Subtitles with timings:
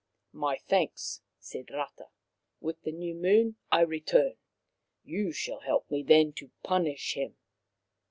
[0.47, 2.09] "My thanks," said Rata."
[2.59, 4.37] With the new moon I return.
[5.03, 7.35] You shall help me then to punish him.